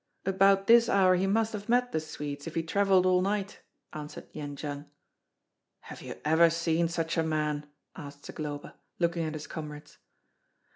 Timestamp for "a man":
7.19-7.67